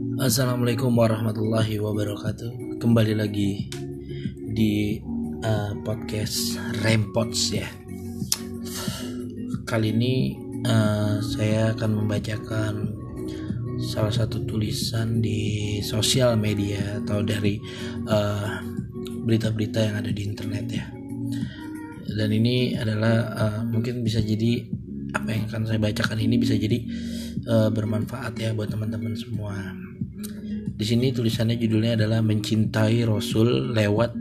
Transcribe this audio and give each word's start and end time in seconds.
Assalamualaikum 0.00 0.96
warahmatullahi 0.96 1.76
wabarakatuh. 1.76 2.80
Kembali 2.80 3.20
lagi 3.20 3.68
di 4.48 4.96
uh, 5.44 5.76
podcast 5.84 6.56
Rempots 6.80 7.52
ya. 7.52 7.68
Kali 9.68 9.92
ini 9.92 10.40
uh, 10.64 11.20
saya 11.20 11.76
akan 11.76 12.00
membacakan 12.00 12.96
salah 13.84 14.08
satu 14.08 14.40
tulisan 14.48 15.20
di 15.20 15.84
sosial 15.84 16.40
media 16.40 17.04
atau 17.04 17.20
dari 17.20 17.60
uh, 18.08 18.56
berita-berita 19.28 19.84
yang 19.84 20.00
ada 20.00 20.08
di 20.08 20.22
internet 20.24 20.64
ya. 20.72 20.88
Dan 22.08 22.32
ini 22.32 22.72
adalah 22.72 23.36
uh, 23.36 23.60
mungkin 23.68 24.00
bisa 24.00 24.24
jadi 24.24 24.64
apa 25.12 25.28
yang 25.28 25.44
akan 25.44 25.68
saya 25.68 25.76
bacakan 25.76 26.24
ini 26.24 26.40
bisa 26.40 26.56
jadi 26.56 26.88
uh, 27.46 27.68
bermanfaat 27.72 28.34
ya 28.38 28.50
buat 28.52 28.70
teman-teman 28.70 29.14
semua. 29.16 29.54
Di 30.80 30.84
sini 30.88 31.12
tulisannya 31.12 31.60
judulnya 31.60 32.00
adalah 32.00 32.24
mencintai 32.24 33.04
Rasul 33.04 33.76
lewat 33.76 34.16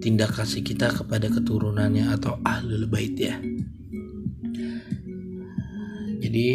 tindak 0.00 0.32
kasih 0.36 0.60
kita 0.64 0.92
kepada 0.92 1.28
keturunannya 1.28 2.08
atau 2.12 2.36
ahlul 2.44 2.84
bait 2.88 3.16
ya. 3.16 3.36
Jadi 6.20 6.46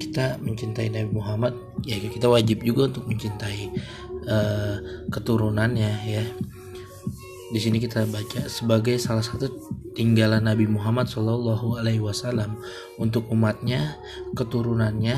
kita 0.00 0.36
mencintai 0.44 0.92
Nabi 0.92 1.10
Muhammad 1.16 1.56
ya 1.84 1.96
kita 1.96 2.28
wajib 2.28 2.60
juga 2.60 2.92
untuk 2.92 3.08
mencintai 3.08 3.72
uh, 4.28 4.76
keturunannya 5.08 5.92
ya. 6.04 6.24
Di 7.54 7.60
sini 7.62 7.78
kita 7.78 8.04
baca 8.10 8.50
sebagai 8.52 8.98
salah 8.98 9.22
satu 9.22 9.63
tinggalan 9.94 10.44
Nabi 10.44 10.66
Muhammad 10.66 11.06
Shallallahu 11.06 11.78
Alaihi 11.78 12.02
Wasallam 12.02 12.58
untuk 12.98 13.30
umatnya, 13.30 13.96
keturunannya, 14.34 15.16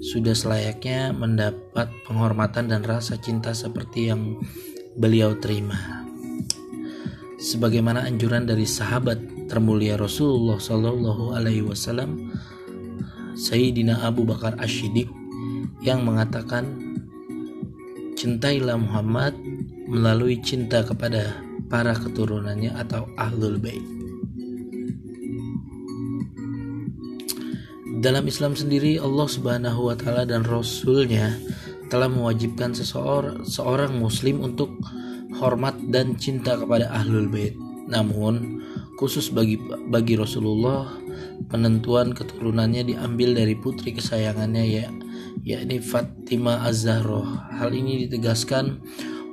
sudah 0.00 0.32
selayaknya 0.32 1.12
mendapat 1.12 1.92
penghormatan 2.08 2.72
dan 2.72 2.82
rasa 2.82 3.20
cinta 3.20 3.52
seperti 3.52 4.10
yang 4.10 4.40
beliau 4.96 5.36
terima. 5.36 6.08
Sebagaimana 7.38 8.02
anjuran 8.08 8.48
dari 8.48 8.66
sahabat 8.66 9.46
termulia 9.46 9.94
Rasulullah 9.94 10.58
Shallallahu 10.58 11.38
Alaihi 11.38 11.62
Wasallam, 11.62 12.34
Sayyidina 13.38 14.02
Abu 14.02 14.26
Bakar 14.26 14.58
Ashidik 14.58 15.06
yang 15.84 16.02
mengatakan, 16.02 16.98
cintailah 18.18 18.74
Muhammad 18.74 19.38
melalui 19.86 20.42
cinta 20.42 20.82
kepada 20.82 21.38
para 21.70 21.94
keturunannya 21.94 22.74
atau 22.74 23.06
ahlul 23.14 23.62
bait. 23.62 23.97
Dalam 27.98 28.30
Islam 28.30 28.54
sendiri 28.54 29.02
Allah 29.02 29.26
Subhanahu 29.26 29.90
wa 29.90 29.96
taala 29.98 30.22
dan 30.22 30.46
rasulnya 30.46 31.34
telah 31.90 32.06
mewajibkan 32.06 32.70
seseorang 32.70 33.42
seorang 33.42 33.98
muslim 33.98 34.46
untuk 34.46 34.70
hormat 35.34 35.74
dan 35.90 36.14
cinta 36.14 36.54
kepada 36.54 36.94
ahlul 36.94 37.26
bait. 37.26 37.58
Namun 37.90 38.62
khusus 39.02 39.34
bagi 39.34 39.58
bagi 39.90 40.14
Rasulullah 40.14 40.94
penentuan 41.50 42.14
keturunannya 42.14 42.86
diambil 42.86 43.34
dari 43.34 43.58
putri 43.58 43.90
kesayangannya 43.90 44.64
ya 44.70 44.86
yakni 45.42 45.82
Fatimah 45.82 46.70
Az-Zahra. 46.70 47.50
Hal 47.58 47.74
ini 47.74 48.06
ditegaskan 48.06 48.78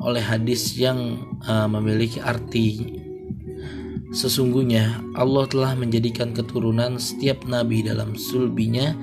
oleh 0.01 0.25
hadis 0.25 0.73
yang 0.73 1.21
uh, 1.45 1.69
memiliki 1.69 2.17
arti 2.17 2.97
Sesungguhnya 4.15 5.03
Allah 5.19 5.43
telah 5.51 5.75
menjadikan 5.75 6.31
keturunan 6.31 6.95
setiap 6.95 7.43
nabi 7.43 7.83
dalam 7.83 8.15
sulbinya 8.15 8.95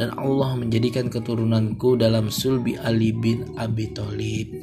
dan 0.00 0.16
Allah 0.16 0.56
menjadikan 0.56 1.12
keturunanku 1.12 2.00
dalam 2.00 2.32
sulbi 2.32 2.72
Ali 2.80 3.12
bin 3.12 3.44
Abi 3.60 3.92
Thalib. 3.92 4.56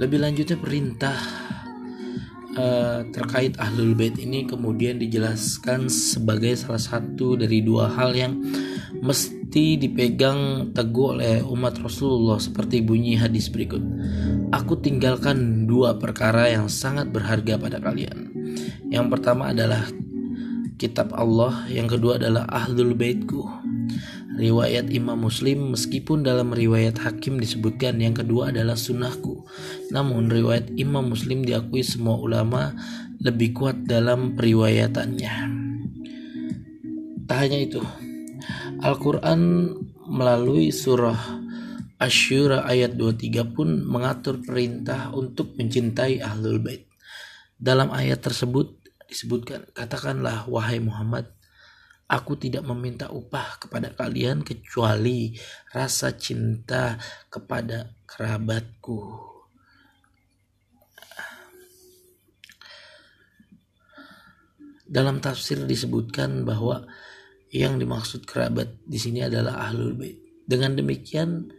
Lebih 0.00 0.18
lanjutnya 0.24 0.56
perintah 0.56 1.18
uh, 2.56 3.04
terkait 3.12 3.52
ahlul 3.60 3.92
bait 3.92 4.16
ini 4.16 4.48
kemudian 4.48 4.96
dijelaskan 4.96 5.92
sebagai 5.92 6.56
salah 6.56 6.80
satu 6.80 7.36
dari 7.36 7.60
dua 7.60 7.92
hal 7.92 8.16
yang 8.16 8.32
mesti 9.04 9.76
dipegang 9.76 10.72
teguh 10.72 11.20
oleh 11.20 11.44
umat 11.44 11.76
Rasulullah 11.84 12.40
seperti 12.40 12.80
bunyi 12.80 13.20
hadis 13.20 13.52
berikut. 13.52 13.84
Aku 14.48 14.80
tinggalkan 14.80 15.68
dua 15.68 16.00
perkara 16.00 16.48
yang 16.48 16.72
sangat 16.72 17.12
berharga 17.12 17.60
pada 17.60 17.76
kalian. 17.84 18.32
Yang 18.88 19.06
pertama 19.12 19.52
adalah 19.52 19.84
kitab 20.80 21.12
Allah, 21.12 21.68
yang 21.68 21.84
kedua 21.84 22.16
adalah 22.16 22.48
ahlul 22.48 22.96
baitku. 22.96 23.44
Riwayat 24.40 24.88
Imam 24.88 25.20
Muslim 25.20 25.76
meskipun 25.76 26.24
dalam 26.24 26.56
riwayat 26.56 26.96
Hakim 26.96 27.36
disebutkan 27.36 28.00
yang 28.00 28.16
kedua 28.16 28.48
adalah 28.48 28.78
sunnahku. 28.78 29.44
Namun 29.92 30.32
riwayat 30.32 30.72
Imam 30.80 31.12
Muslim 31.12 31.44
diakui 31.44 31.84
semua 31.84 32.16
ulama 32.16 32.72
lebih 33.20 33.52
kuat 33.52 33.84
dalam 33.84 34.32
periwayatannya. 34.32 35.34
Tak 37.28 37.36
hanya 37.36 37.58
itu, 37.60 37.84
Al-Quran 38.80 39.74
melalui 40.08 40.72
surah 40.72 41.44
Asyura 41.98 42.62
ayat 42.62 42.94
23 42.94 43.58
pun 43.58 43.82
mengatur 43.82 44.38
perintah 44.38 45.10
untuk 45.10 45.58
mencintai 45.58 46.22
Ahlul 46.22 46.62
Bait. 46.62 46.86
Dalam 47.58 47.90
ayat 47.90 48.22
tersebut 48.22 48.78
disebutkan, 49.10 49.66
katakanlah 49.74 50.46
wahai 50.46 50.78
Muhammad, 50.78 51.26
aku 52.06 52.38
tidak 52.38 52.62
meminta 52.70 53.10
upah 53.10 53.58
kepada 53.58 53.90
kalian 53.98 54.46
kecuali 54.46 55.34
rasa 55.74 56.14
cinta 56.14 57.02
kepada 57.26 57.90
kerabatku. 58.06 59.26
Dalam 64.86 65.18
tafsir 65.18 65.66
disebutkan 65.66 66.46
bahwa 66.46 66.86
yang 67.50 67.74
dimaksud 67.74 68.22
kerabat 68.22 68.78
di 68.86 69.02
sini 69.02 69.26
adalah 69.26 69.66
ahlul 69.66 69.98
bait. 69.98 70.16
Dengan 70.48 70.78
demikian, 70.78 71.57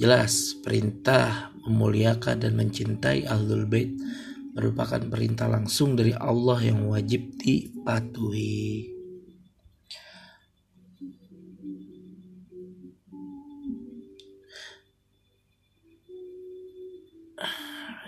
Jelas 0.00 0.56
perintah 0.64 1.52
memuliakan 1.68 2.40
dan 2.40 2.56
mencintai 2.56 3.28
Ahlul 3.28 3.68
Bait 3.68 3.92
merupakan 4.52 5.00
perintah 5.08 5.48
langsung 5.48 5.96
dari 5.96 6.12
Allah 6.16 6.60
yang 6.60 6.88
wajib 6.88 7.36
dipatuhi. 7.40 8.88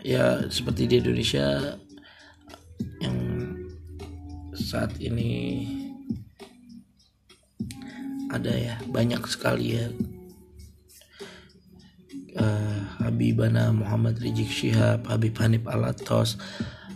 Ya 0.04 0.44
seperti 0.52 0.84
di 0.84 1.00
Indonesia 1.00 1.80
yang 3.00 3.18
saat 4.52 5.00
ini 5.00 5.64
ada 8.28 8.52
ya 8.52 8.76
banyak 8.92 9.24
sekali 9.24 9.80
ya 9.80 9.88
uh, 12.38 12.78
Habibana 13.02 13.70
Muhammad 13.74 14.18
Rizik 14.18 14.50
Syihab, 14.50 15.06
Habib 15.06 15.34
Hanif 15.38 15.64
Alatos, 15.66 16.38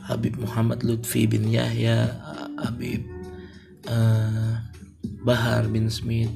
Habib 0.06 0.38
Muhammad 0.40 0.82
Lutfi 0.82 1.28
bin 1.28 1.46
Yahya, 1.48 2.14
Habib 2.58 3.04
uh, 3.86 4.62
Bahar 5.22 5.68
bin 5.68 5.92
Smith, 5.92 6.32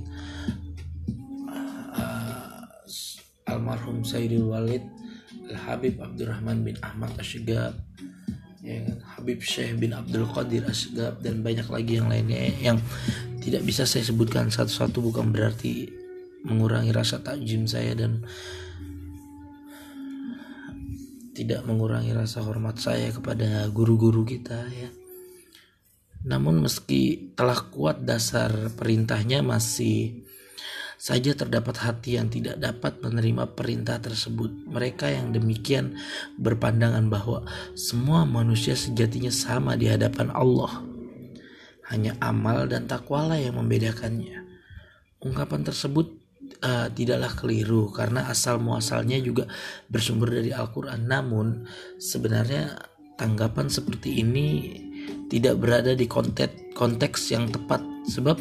uh, 1.96 2.62
almarhum 3.48 4.04
Sayyidul 4.04 4.50
Walid, 4.52 4.84
Habib 5.52 6.00
Abdurrahman 6.00 6.64
bin 6.64 6.76
Ahmad 6.80 7.12
Asyigab, 7.16 7.76
ya 8.62 8.78
kan? 8.86 8.98
Habib 9.18 9.42
Syekh 9.42 9.76
bin 9.76 9.92
Abdul 9.92 10.24
Qadir 10.30 10.64
Asyigab 10.64 11.20
dan 11.20 11.42
banyak 11.42 11.66
lagi 11.66 11.98
yang 11.98 12.08
lainnya 12.08 12.38
yang 12.62 12.78
tidak 13.42 13.66
bisa 13.66 13.82
saya 13.82 14.06
sebutkan 14.06 14.48
satu-satu 14.48 15.02
bukan 15.02 15.34
berarti 15.34 15.90
mengurangi 16.46 16.94
rasa 16.94 17.18
takjim 17.22 17.66
saya 17.66 17.94
dan 17.98 18.22
tidak 21.32 21.64
mengurangi 21.64 22.12
rasa 22.12 22.44
hormat 22.44 22.76
saya 22.76 23.08
kepada 23.08 23.66
guru-guru 23.72 24.24
kita 24.24 24.68
ya. 24.68 24.88
Namun 26.22 26.62
meski 26.62 27.34
telah 27.34 27.58
kuat 27.72 28.06
dasar 28.06 28.70
perintahnya 28.78 29.42
masih 29.42 30.22
saja 31.02 31.34
terdapat 31.34 31.82
hati 31.82 32.14
yang 32.14 32.30
tidak 32.30 32.62
dapat 32.62 33.02
menerima 33.02 33.58
perintah 33.58 33.98
tersebut. 33.98 34.70
Mereka 34.70 35.10
yang 35.10 35.34
demikian 35.34 35.98
berpandangan 36.38 37.10
bahwa 37.10 37.42
semua 37.74 38.22
manusia 38.22 38.78
sejatinya 38.78 39.34
sama 39.34 39.74
di 39.74 39.90
hadapan 39.90 40.30
Allah. 40.30 40.86
Hanya 41.90 42.14
amal 42.22 42.70
dan 42.70 42.86
takwalah 42.86 43.42
yang 43.42 43.58
membedakannya. 43.58 44.46
Ungkapan 45.18 45.66
tersebut 45.66 46.21
uh, 46.62 46.88
tidaklah 46.94 47.32
keliru 47.34 47.90
karena 47.90 48.30
asal 48.30 48.62
muasalnya 48.62 49.18
juga 49.18 49.50
bersumber 49.90 50.40
dari 50.40 50.54
Al-Quran. 50.54 51.04
Namun 51.04 51.66
sebenarnya 51.98 52.78
tanggapan 53.18 53.68
seperti 53.68 54.22
ini 54.22 54.48
tidak 55.28 55.58
berada 55.58 55.92
di 55.92 56.06
konteks 56.06 56.74
konteks 56.78 57.20
yang 57.34 57.50
tepat. 57.50 57.82
Sebab 58.08 58.38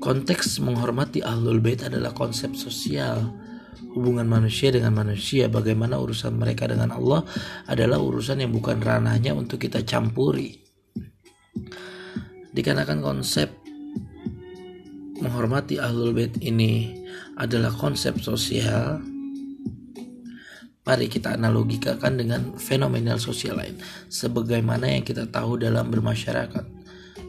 konteks 0.00 0.58
menghormati 0.64 1.20
ahlul 1.20 1.60
bait 1.60 1.84
adalah 1.84 2.14
konsep 2.16 2.56
sosial. 2.56 3.30
Hubungan 3.90 4.26
manusia 4.26 4.70
dengan 4.70 4.94
manusia 4.94 5.50
bagaimana 5.50 5.98
urusan 5.98 6.36
mereka 6.38 6.70
dengan 6.70 6.94
Allah 6.94 7.26
adalah 7.66 7.98
urusan 7.98 8.38
yang 8.38 8.54
bukan 8.54 8.78
ranahnya 8.78 9.34
untuk 9.34 9.58
kita 9.62 9.82
campuri. 9.82 10.62
Dikarenakan 12.50 12.98
konsep 13.02 13.50
menghormati 15.20 15.78
ahlul 15.78 16.14
bait 16.16 16.34
ini 16.42 16.99
adalah 17.40 17.72
konsep 17.72 18.20
sosial 18.20 19.00
Mari 20.80 21.12
kita 21.12 21.36
analogikakan 21.38 22.18
dengan 22.18 22.40
fenomenal 22.58 23.20
sosial 23.20 23.62
lain. 23.62 23.78
Sebagaimana 24.10 24.90
yang 24.90 25.04
kita 25.06 25.28
tahu 25.28 25.60
dalam 25.60 25.86
bermasyarakat. 25.92 26.66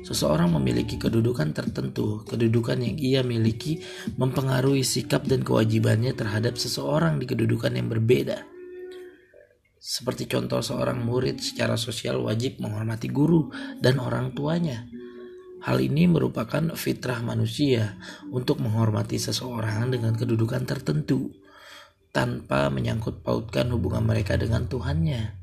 Seseorang 0.01 0.55
memiliki 0.55 0.97
kedudukan 0.97 1.53
tertentu. 1.53 2.23
Kedudukan 2.25 2.79
yang 2.81 2.95
ia 2.97 3.21
miliki 3.21 3.83
mempengaruhi 4.17 4.81
sikap 4.81 5.29
dan 5.29 5.45
kewajibannya 5.45 6.15
terhadap 6.15 6.57
seseorang 6.57 7.21
di 7.21 7.29
kedudukan 7.29 7.75
yang 7.75 7.91
berbeda. 7.91 8.41
Seperti 9.77 10.25
contoh 10.31 10.63
seorang 10.63 11.03
murid 11.03 11.43
secara 11.43 11.77
sosial 11.77 12.23
wajib 12.23 12.57
menghormati 12.63 13.13
guru 13.13 13.53
dan 13.83 13.99
orang 14.01 14.31
tuanya. 14.33 14.89
Hal 15.61 15.77
ini 15.77 16.09
merupakan 16.09 16.73
fitrah 16.73 17.21
manusia 17.21 17.97
untuk 18.33 18.57
menghormati 18.61 19.21
seseorang 19.21 19.93
dengan 19.93 20.17
kedudukan 20.17 20.65
tertentu 20.65 21.29
tanpa 22.09 22.67
menyangkut 22.73 23.21
pautkan 23.21 23.69
hubungan 23.69 24.03
mereka 24.03 24.35
dengan 24.41 24.65
Tuhannya. 24.65 25.40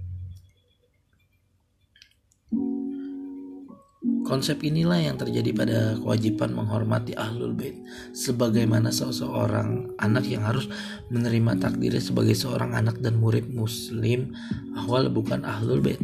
Konsep 4.28 4.60
inilah 4.60 5.00
yang 5.00 5.16
terjadi 5.16 5.56
pada 5.56 5.78
kewajiban 5.96 6.52
menghormati 6.52 7.16
ahlul 7.16 7.56
bait 7.56 7.80
sebagaimana 8.12 8.92
seseorang 8.92 9.96
anak 9.96 10.28
yang 10.28 10.44
harus 10.44 10.69
menerima 11.08 11.56
takdirnya 11.56 12.04
sebagai 12.04 12.36
seorang 12.36 12.76
anak 12.76 13.00
dan 13.00 13.16
murid 13.16 13.48
muslim 13.48 14.36
awal 14.76 15.08
bukan 15.08 15.48
ahlul 15.48 15.80
bait 15.80 15.96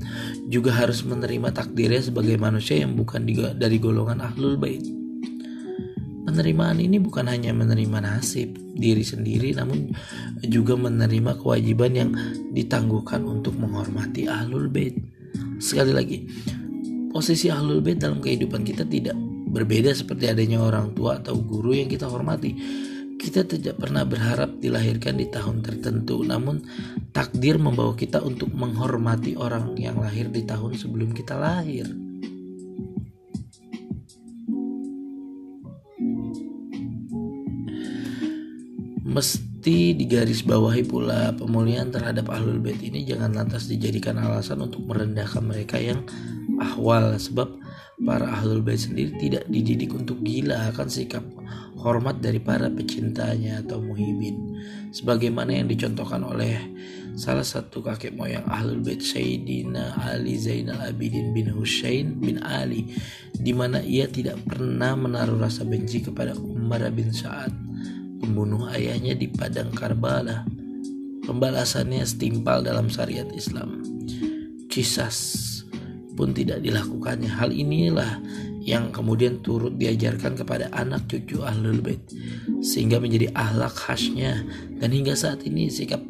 juga 0.49 0.73
harus 0.73 1.05
menerima 1.05 1.53
takdirnya 1.53 2.01
sebagai 2.01 2.41
manusia 2.41 2.81
yang 2.81 2.97
bukan 2.97 3.29
dari 3.61 3.77
golongan 3.77 4.25
ahlul 4.25 4.57
bait. 4.57 4.81
Penerimaan 6.25 6.81
ini 6.81 6.97
bukan 6.97 7.29
hanya 7.29 7.53
menerima 7.53 8.09
nasib 8.09 8.57
diri 8.73 9.05
sendiri 9.05 9.53
namun 9.53 9.93
juga 10.41 10.81
menerima 10.81 11.37
kewajiban 11.45 11.93
yang 11.93 12.11
ditangguhkan 12.57 13.21
untuk 13.29 13.53
menghormati 13.61 14.33
ahlul 14.33 14.73
bait. 14.73 14.97
Sekali 15.61 15.93
lagi, 15.93 16.25
posisi 17.15 17.47
ahlul 17.47 17.79
bait 17.79 17.95
dalam 17.95 18.19
kehidupan 18.19 18.67
kita 18.67 18.83
tidak 18.83 19.15
berbeda 19.55 19.95
seperti 19.95 20.27
adanya 20.27 20.59
orang 20.59 20.99
tua 20.99 21.23
atau 21.23 21.39
guru 21.39 21.79
yang 21.79 21.87
kita 21.87 22.11
hormati. 22.11 22.59
Kita 23.15 23.47
tidak 23.47 23.79
pernah 23.79 24.03
berharap 24.03 24.59
dilahirkan 24.59 25.15
di 25.23 25.31
tahun 25.31 25.63
tertentu, 25.63 26.27
namun 26.27 26.59
takdir 27.15 27.63
membawa 27.63 27.95
kita 27.95 28.19
untuk 28.19 28.51
menghormati 28.51 29.39
orang 29.39 29.79
yang 29.79 30.03
lahir 30.03 30.27
di 30.27 30.43
tahun 30.43 30.75
sebelum 30.75 31.15
kita 31.15 31.39
lahir. 31.39 31.87
Mesti 39.65 39.97
digarisbawahi 39.97 40.85
pula 40.85 41.33
pemulihan 41.41 41.89
terhadap 41.89 42.29
ahlul 42.29 42.61
bait 42.61 42.77
ini. 42.85 43.01
Jangan 43.01 43.33
lantas 43.33 43.65
dijadikan 43.65 44.21
alasan 44.21 44.61
untuk 44.61 44.85
merendahkan 44.85 45.41
mereka 45.41 45.81
yang 45.81 46.05
ahwal 46.61 47.17
sebab 47.17 47.49
para 47.97 48.29
ahlul 48.29 48.61
bait 48.61 48.77
sendiri 48.77 49.17
tidak 49.17 49.49
dididik 49.49 49.97
untuk 49.97 50.21
gila 50.21 50.69
akan 50.69 50.85
sikap 50.93 51.25
hormat 51.81 52.21
dari 52.21 52.45
para 52.45 52.69
pecintanya 52.69 53.65
atau 53.65 53.81
muhibin. 53.81 54.37
Sebagaimana 54.93 55.57
yang 55.57 55.73
dicontohkan 55.73 56.21
oleh 56.29 56.61
salah 57.17 57.41
satu 57.41 57.81
kakek 57.81 58.13
moyang 58.13 58.45
ahlul 58.45 58.85
bait 58.85 59.01
Sayyidina 59.01 59.97
Ali 59.97 60.37
Zainal 60.37 60.93
Abidin 60.93 61.33
bin 61.33 61.49
Husain 61.49 62.21
bin 62.21 62.37
Ali 62.45 62.93
di 63.33 63.57
mana 63.57 63.81
ia 63.81 64.05
tidak 64.13 64.45
pernah 64.45 64.93
menaruh 64.93 65.41
rasa 65.41 65.65
benci 65.65 66.05
kepada 66.05 66.37
Umar 66.37 66.85
bin 66.93 67.17
Sa'ad 67.17 67.64
membunuh 68.25 68.67
ayahnya 68.73 69.13
di 69.13 69.29
padang 69.29 69.69
Karbala. 69.71 70.49
Pembalasannya 71.25 72.05
setimpal 72.05 72.65
dalam 72.65 72.89
syariat 72.89 73.29
Islam. 73.37 73.85
Kisas 74.73 75.41
pun 76.17 76.33
tidak 76.33 76.65
dilakukannya. 76.65 77.29
Hal 77.29 77.53
inilah 77.53 78.21
yang 78.65 78.89
kemudian 78.89 79.45
turut 79.45 79.77
diajarkan 79.77 80.41
kepada 80.41 80.73
anak 80.73 81.05
cucu 81.05 81.45
Ahlul 81.45 81.85
Bait 81.85 82.01
sehingga 82.65 82.97
menjadi 82.97 83.29
ahlak 83.37 83.77
khasnya 83.77 84.41
dan 84.81 84.89
hingga 84.89 85.13
saat 85.13 85.45
ini 85.45 85.69
sikap 85.69 86.01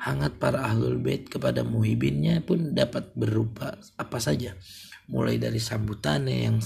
hangat 0.00 0.40
para 0.40 0.64
Ahlul 0.64 0.96
Bait 0.96 1.28
kepada 1.28 1.60
muhibinnya 1.60 2.40
pun 2.40 2.72
dapat 2.72 3.12
berupa 3.12 3.76
apa 4.00 4.16
saja 4.16 4.56
mulai 5.12 5.36
dari 5.36 5.60
sambutannya 5.60 6.48
yang 6.48 6.56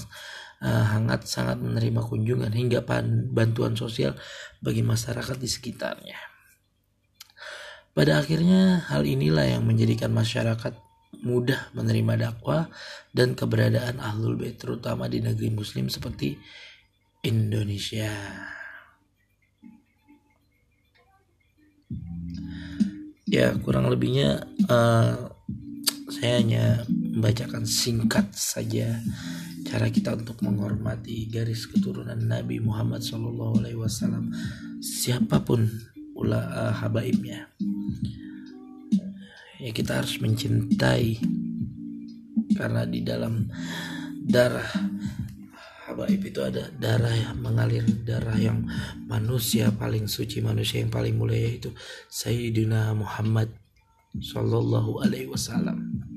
uh, 0.63 0.85
hangat 0.95 1.27
sangat 1.27 1.59
menerima 1.59 2.01
kunjungan 2.03 2.51
hingga 2.51 2.83
bantuan 3.31 3.75
sosial 3.75 4.15
bagi 4.59 4.83
masyarakat 4.83 5.37
di 5.39 5.49
sekitarnya. 5.49 6.19
Pada 7.95 8.21
akhirnya 8.21 8.85
hal 8.87 9.03
inilah 9.03 9.59
yang 9.59 9.63
menjadikan 9.67 10.13
masyarakat 10.15 10.71
mudah 11.19 11.73
menerima 11.75 12.31
dakwah 12.31 12.71
dan 13.11 13.35
keberadaan 13.35 13.99
ahlul 13.99 14.39
bait 14.39 14.55
terutama 14.55 15.11
di 15.11 15.19
negeri 15.19 15.51
muslim 15.51 15.91
seperti 15.91 16.39
Indonesia. 17.25 18.13
Ya 23.29 23.53
kurang 23.61 23.91
lebihnya 23.91 24.47
uh, 24.69 25.29
saya 26.09 26.33
hanya 26.41 26.65
membacakan 26.87 27.67
singkat 27.67 28.31
saja 28.33 28.97
cara 29.69 29.85
kita 29.93 30.17
untuk 30.17 30.41
menghormati 30.41 31.29
garis 31.29 31.69
keturunan 31.69 32.17
Nabi 32.17 32.57
Muhammad 32.57 33.05
SAW 33.05 33.53
siapa 34.81 35.45
pun 35.45 35.69
ula 36.17 36.41
uh, 36.41 36.73
habaibnya. 36.81 37.53
Ya 39.61 39.69
kita 39.69 40.01
harus 40.01 40.17
mencintai 40.17 41.21
karena 42.57 42.89
di 42.89 43.05
dalam 43.05 43.45
darah 44.25 44.65
habaib 45.85 46.21
itu 46.25 46.41
ada 46.41 46.73
darah 46.73 47.13
yang 47.13 47.37
mengalir 47.37 47.85
darah 48.01 48.41
yang 48.41 48.65
manusia 49.05 49.69
paling 49.69 50.09
suci 50.09 50.41
manusia 50.41 50.81
yang 50.81 50.89
paling 50.89 51.13
mulia 51.13 51.45
yaitu 51.45 51.69
Sayyidina 52.09 52.97
Muhammad 52.97 53.53
Sallallahu 54.17 55.05
Alaihi 55.05 55.29
Wasallam 55.29 56.08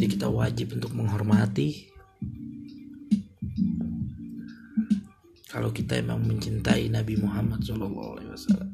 jadi 0.00 0.16
kita 0.16 0.32
wajib 0.32 0.80
untuk 0.80 0.96
menghormati 0.96 1.92
kalau 5.52 5.76
kita 5.76 6.00
emang 6.00 6.24
mencintai 6.24 6.88
Nabi 6.88 7.20
Muhammad 7.20 7.60
SAW. 7.60 8.64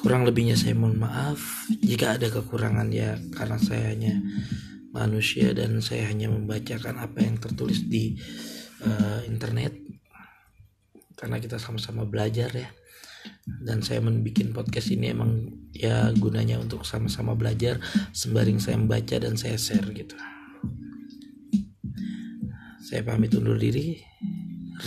Kurang 0.00 0.24
lebihnya 0.24 0.56
saya 0.56 0.72
mohon 0.72 0.96
maaf 0.96 1.68
jika 1.68 2.16
ada 2.16 2.32
kekurangan 2.32 2.88
ya 2.88 3.20
karena 3.36 3.60
saya 3.60 3.92
hanya 3.92 4.16
manusia 4.96 5.52
dan 5.52 5.76
saya 5.84 6.08
hanya 6.08 6.32
membacakan 6.32 6.96
apa 6.96 7.20
yang 7.20 7.36
tertulis 7.36 7.84
di 7.84 8.16
uh, 8.80 9.28
internet 9.28 9.76
karena 11.20 11.36
kita 11.36 11.60
sama-sama 11.60 12.08
belajar 12.08 12.48
ya 12.48 12.72
dan 13.62 13.84
saya 13.84 14.02
membuat 14.02 14.50
podcast 14.56 14.90
ini 14.90 15.12
emang 15.12 15.52
ya 15.74 16.10
gunanya 16.16 16.58
untuk 16.58 16.82
sama-sama 16.82 17.36
belajar 17.36 17.78
sembaring 18.16 18.58
saya 18.58 18.80
membaca 18.80 19.16
dan 19.20 19.38
saya 19.38 19.54
share 19.60 19.86
gitu. 19.92 20.16
Saya 22.86 23.02
pamit 23.02 23.34
undur 23.34 23.58
diri. 23.58 23.98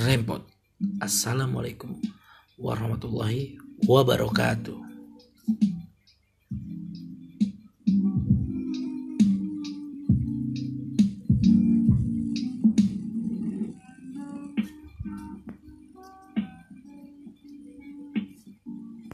Rempot. 0.06 0.48
Assalamualaikum 1.04 2.00
warahmatullahi 2.56 3.60
wabarakatuh 3.84 4.89